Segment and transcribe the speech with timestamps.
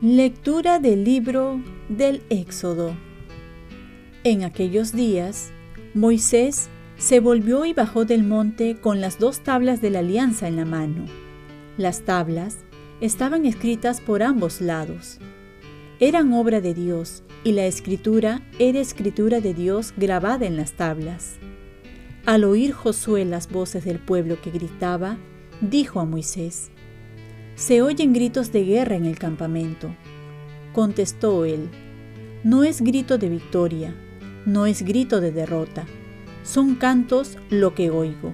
[0.00, 2.94] Lectura del libro del Éxodo.
[4.22, 5.50] En aquellos días,
[5.92, 10.54] Moisés se volvió y bajó del monte con las dos tablas de la alianza en
[10.54, 11.04] la mano.
[11.78, 12.58] Las tablas
[13.00, 15.18] estaban escritas por ambos lados.
[16.00, 21.38] Eran obra de Dios y la escritura era escritura de Dios grabada en las tablas.
[22.24, 25.18] Al oír Josué las voces del pueblo que gritaba,
[25.60, 26.70] dijo a Moisés,
[27.56, 29.92] se oyen gritos de guerra en el campamento.
[30.72, 31.68] Contestó él,
[32.44, 33.92] no es grito de victoria,
[34.46, 35.84] no es grito de derrota,
[36.44, 38.32] son cantos lo que oigo.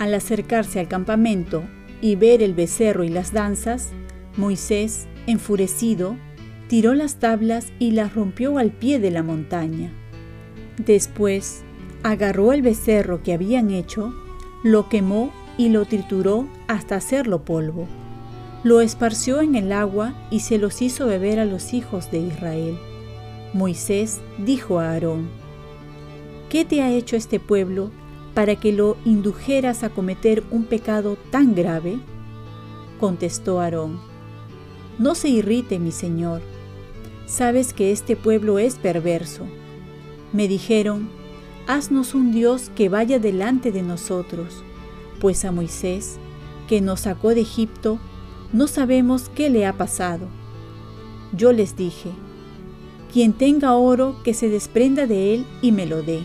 [0.00, 1.62] Al acercarse al campamento
[2.00, 3.90] y ver el becerro y las danzas,
[4.36, 6.16] Moisés, enfurecido,
[6.68, 9.92] tiró las tablas y las rompió al pie de la montaña.
[10.78, 11.62] Después,
[12.02, 14.14] agarró el becerro que habían hecho,
[14.62, 17.86] lo quemó y lo trituró hasta hacerlo polvo
[18.66, 22.76] lo esparció en el agua y se los hizo beber a los hijos de Israel.
[23.52, 25.28] Moisés dijo a Aarón,
[26.50, 27.92] ¿qué te ha hecho este pueblo
[28.34, 32.00] para que lo indujeras a cometer un pecado tan grave?
[32.98, 34.00] Contestó Aarón,
[34.98, 36.42] no se irrite, mi señor,
[37.26, 39.46] sabes que este pueblo es perverso.
[40.32, 41.08] Me dijeron,
[41.66, 44.62] haznos un Dios que vaya delante de nosotros,
[45.20, 46.18] pues a Moisés,
[46.68, 47.98] que nos sacó de Egipto,
[48.52, 50.28] no sabemos qué le ha pasado.
[51.32, 52.10] Yo les dije,
[53.12, 56.20] quien tenga oro, que se desprenda de él y me lo dé.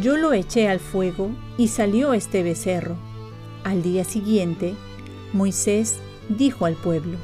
[0.00, 2.96] Yo lo eché al fuego y salió este becerro.
[3.64, 4.74] Al día siguiente,
[5.32, 5.98] Moisés
[6.28, 7.16] dijo al pueblo,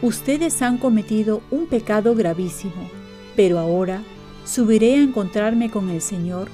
[0.00, 2.88] Ustedes han cometido un pecado gravísimo,
[3.34, 4.02] pero ahora
[4.44, 6.48] subiré a encontrarme con el Señor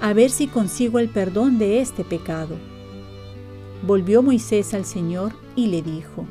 [0.00, 2.56] a ver si consigo el perdón de este pecado.
[3.86, 6.24] Volvió Moisés al Señor y le dijo,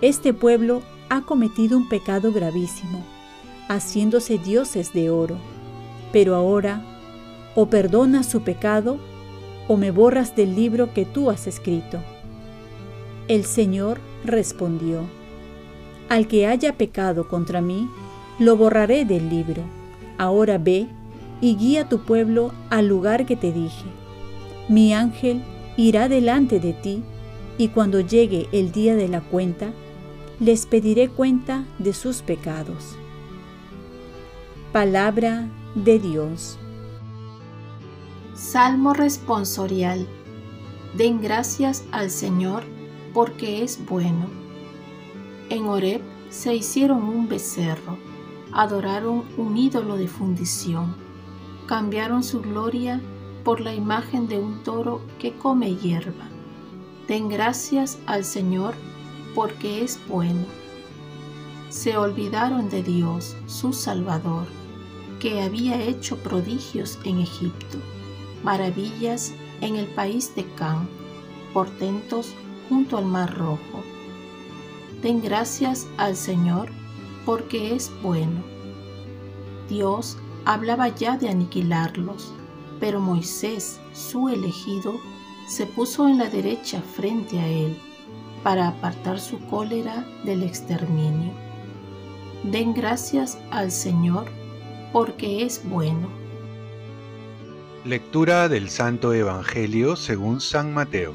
[0.00, 3.04] Este pueblo ha cometido un pecado gravísimo,
[3.68, 5.36] haciéndose dioses de oro,
[6.12, 6.82] pero ahora
[7.56, 8.98] o perdonas su pecado
[9.66, 11.98] o me borras del libro que tú has escrito.
[13.26, 15.00] El Señor respondió,
[16.08, 17.88] Al que haya pecado contra mí,
[18.38, 19.62] lo borraré del libro.
[20.18, 20.86] Ahora ve
[21.40, 23.86] y guía tu pueblo al lugar que te dije.
[24.68, 25.42] Mi ángel
[25.76, 27.02] irá delante de ti,
[27.58, 29.72] y cuando llegue el día de la cuenta,
[30.40, 32.96] les pediré cuenta de sus pecados.
[34.72, 36.58] Palabra de Dios.
[38.34, 40.06] Salmo responsorial.
[40.96, 42.64] Den gracias al Señor
[43.12, 44.43] porque es bueno.
[45.50, 46.00] En Horeb
[46.30, 47.98] se hicieron un becerro,
[48.52, 50.94] adoraron un ídolo de fundición,
[51.66, 53.00] cambiaron su gloria
[53.44, 56.28] por la imagen de un toro que come hierba.
[57.08, 58.74] Den gracias al Señor
[59.34, 60.46] porque es bueno.
[61.68, 64.46] Se olvidaron de Dios, su Salvador,
[65.20, 67.78] que había hecho prodigios en Egipto,
[68.42, 70.88] maravillas en el país de Can,
[71.52, 72.32] portentos
[72.68, 73.82] junto al Mar Rojo.
[75.04, 76.70] Den gracias al Señor
[77.26, 78.42] porque es bueno.
[79.68, 80.16] Dios
[80.46, 82.32] hablaba ya de aniquilarlos,
[82.80, 84.98] pero Moisés, su elegido,
[85.46, 87.76] se puso en la derecha frente a él
[88.42, 91.32] para apartar su cólera del exterminio.
[92.44, 94.24] Den gracias al Señor
[94.90, 96.08] porque es bueno.
[97.84, 101.12] Lectura del Santo Evangelio según San Mateo.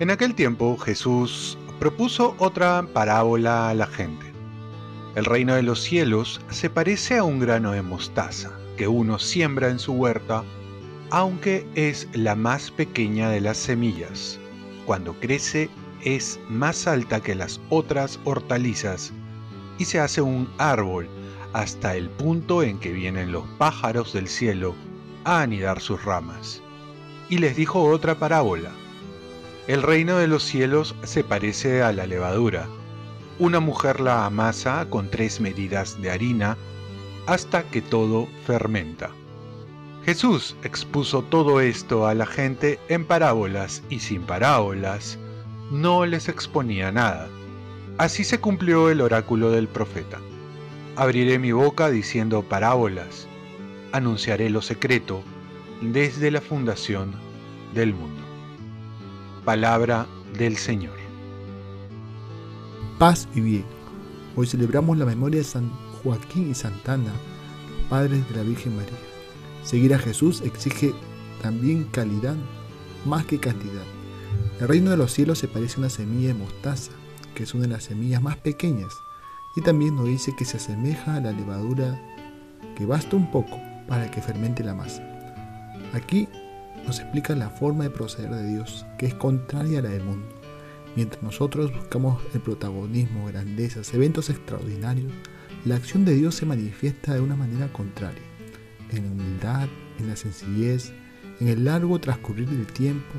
[0.00, 4.26] En aquel tiempo Jesús propuso otra parábola a la gente.
[5.14, 9.70] El reino de los cielos se parece a un grano de mostaza que uno siembra
[9.70, 10.44] en su huerta,
[11.08, 14.38] aunque es la más pequeña de las semillas.
[14.84, 15.70] Cuando crece
[16.04, 19.10] es más alta que las otras hortalizas
[19.78, 21.08] y se hace un árbol
[21.54, 24.74] hasta el punto en que vienen los pájaros del cielo
[25.24, 26.60] a anidar sus ramas.
[27.30, 28.70] Y les dijo otra parábola.
[29.66, 32.66] El reino de los cielos se parece a la levadura.
[33.38, 36.56] Una mujer la amasa con tres medidas de harina
[37.26, 39.10] hasta que todo fermenta.
[40.04, 45.18] Jesús expuso todo esto a la gente en parábolas y sin parábolas
[45.70, 47.28] no les exponía nada.
[47.98, 50.18] Así se cumplió el oráculo del profeta.
[50.96, 53.28] Abriré mi boca diciendo parábolas,
[53.92, 55.22] anunciaré lo secreto
[55.82, 57.14] desde la fundación
[57.74, 58.29] del mundo.
[59.44, 60.06] Palabra
[60.38, 60.96] del Señor.
[62.98, 63.80] Paz y bien
[64.36, 65.70] Hoy celebramos la memoria de San
[66.02, 67.12] Joaquín y Santana,
[67.88, 68.92] padres de la Virgen María.
[69.64, 70.94] Seguir a Jesús exige
[71.42, 72.36] también calidad
[73.04, 73.82] más que cantidad.
[74.60, 76.92] El reino de los cielos se parece a una semilla de mostaza,
[77.34, 78.92] que es una de las semillas más pequeñas,
[79.56, 82.00] y también nos dice que se asemeja a la levadura
[82.76, 83.58] que basta un poco
[83.88, 85.02] para que fermente la masa.
[85.92, 86.28] Aquí
[86.86, 90.28] nos explica la forma de proceder de Dios, que es contraria a la del mundo.
[90.96, 95.12] Mientras nosotros buscamos el protagonismo, grandezas, eventos extraordinarios,
[95.64, 98.22] la acción de Dios se manifiesta de una manera contraria,
[98.90, 99.68] en la humildad,
[99.98, 100.92] en la sencillez,
[101.38, 103.14] en el largo transcurrir del tiempo,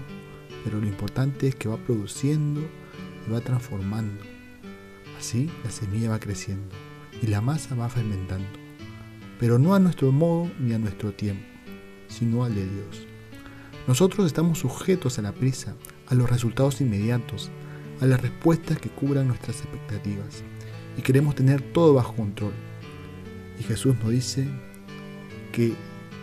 [0.63, 2.61] pero lo importante es que va produciendo
[3.27, 4.23] y va transformando.
[5.17, 6.75] Así la semilla va creciendo
[7.21, 8.49] y la masa va fermentando,
[9.39, 11.45] pero no a nuestro modo ni a nuestro tiempo,
[12.07, 13.10] sino al de Dios.
[13.87, 15.75] Nosotros estamos sujetos a la prisa,
[16.07, 17.49] a los resultados inmediatos,
[17.99, 20.43] a las respuestas que cubran nuestras expectativas
[20.97, 22.53] y queremos tener todo bajo control.
[23.59, 24.47] Y Jesús nos dice
[25.51, 25.73] que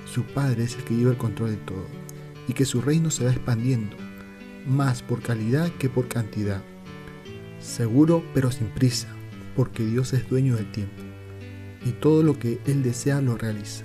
[0.06, 1.86] su Padre es el que lleva el control de todo
[2.46, 3.96] y que su reino se va expandiendo,
[4.66, 6.62] más por calidad que por cantidad.
[7.60, 9.08] Seguro pero sin prisa,
[9.56, 11.02] porque Dios es dueño del tiempo
[11.84, 13.84] y todo lo que Él desea lo realiza.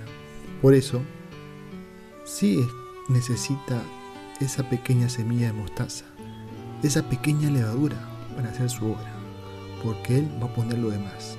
[0.62, 1.02] Por eso,
[2.24, 2.64] sí
[3.08, 3.82] necesita
[4.40, 6.04] esa pequeña semilla de mostaza,
[6.82, 7.96] esa pequeña levadura
[8.34, 9.12] para hacer su obra,
[9.82, 11.38] porque Él va a poner lo demás.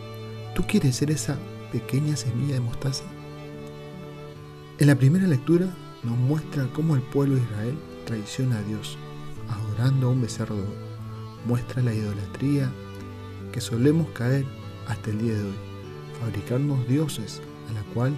[0.54, 1.38] ¿Tú quieres ser esa
[1.72, 3.04] pequeña semilla de mostaza?
[4.78, 5.68] En la primera lectura
[6.04, 8.98] nos muestra cómo el pueblo de Israel traiciona a Dios,
[9.50, 10.56] adorando a un becerro.
[11.46, 12.72] Muestra la idolatría
[13.52, 14.46] que solemos caer
[14.88, 15.56] hasta el día de hoy,
[16.20, 18.16] fabricarnos dioses a la cual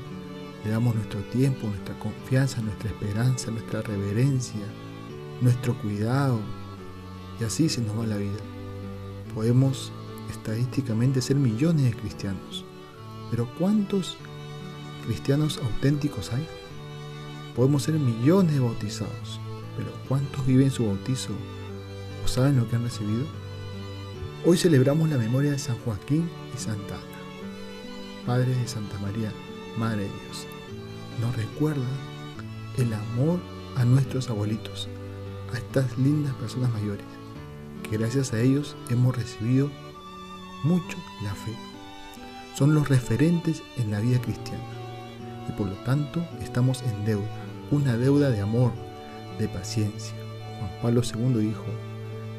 [0.64, 4.66] le damos nuestro tiempo, nuestra confianza, nuestra esperanza, nuestra reverencia,
[5.42, 6.40] nuestro cuidado,
[7.40, 8.40] y así se nos va la vida.
[9.34, 9.92] Podemos
[10.30, 12.66] estadísticamente ser millones de cristianos,
[13.30, 14.18] pero ¿cuántos
[15.06, 16.48] cristianos auténticos hay?
[17.56, 19.40] Podemos ser millones de bautizados,
[19.78, 21.34] pero ¿cuántos viven su bautizo
[22.24, 23.26] o saben lo que han recibido?
[24.46, 29.32] Hoy celebramos la memoria de San Joaquín y Santa Ana, padres de Santa María,
[29.78, 30.48] Madre de Dios.
[31.22, 31.86] Nos recuerda
[32.78, 33.40] el amor
[33.76, 34.88] a nuestros abuelitos,
[35.54, 37.06] a estas lindas personas mayores,
[37.84, 39.70] que gracias a ellos hemos recibido
[40.64, 41.54] mucho la fe.
[42.56, 44.64] Son los referentes en la vida cristiana
[45.48, 47.30] y por lo tanto estamos en deuda,
[47.70, 48.72] una deuda de amor,
[49.38, 50.16] de paciencia.
[50.60, 51.66] Juan Pablo II dijo,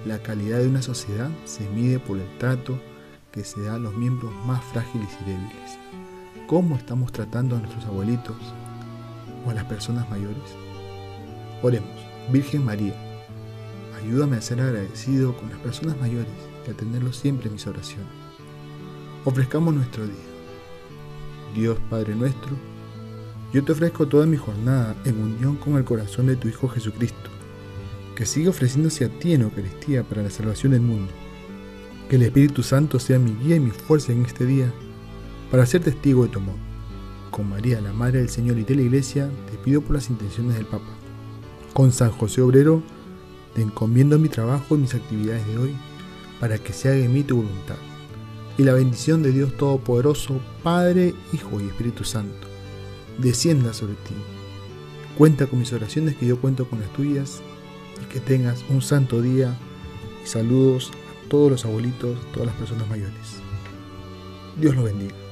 [0.04, 2.80] la calidad de una sociedad se mide por el trato
[3.30, 5.78] que se da a los miembros más frágiles y débiles.
[6.48, 8.34] ¿Cómo estamos tratando a nuestros abuelitos
[9.44, 10.56] o a las personas mayores?
[11.60, 11.90] Oremos,
[12.32, 12.94] Virgen María,
[14.02, 16.32] ayúdame a ser agradecido con las personas mayores
[16.66, 18.08] y a tenerlos siempre en mis oraciones.
[19.26, 20.14] Ofrezcamos nuestro día.
[21.54, 22.56] Dios Padre nuestro,
[23.52, 27.28] yo te ofrezco toda mi jornada en unión con el corazón de tu Hijo Jesucristo,
[28.16, 31.12] que sigue ofreciéndose a ti en Eucaristía para la salvación del mundo.
[32.08, 34.72] Que el Espíritu Santo sea mi guía y mi fuerza en este día
[35.50, 36.56] para ser testigo de tu amor.
[37.30, 40.54] Con María, la Madre del Señor y de la Iglesia, te pido por las intenciones
[40.54, 40.90] del Papa.
[41.72, 42.82] Con San José Obrero,
[43.54, 45.76] te encomiendo mi trabajo y mis actividades de hoy,
[46.40, 47.76] para que se haga en mí tu voluntad.
[48.56, 52.46] Y la bendición de Dios Todopoderoso, Padre, Hijo y Espíritu Santo,
[53.18, 54.14] descienda sobre ti.
[55.16, 57.40] Cuenta con mis oraciones que yo cuento con las tuyas
[58.02, 59.56] y que tengas un santo día
[60.24, 63.42] y saludos a todos los abuelitos, todas las personas mayores.
[64.56, 65.27] Dios los bendiga.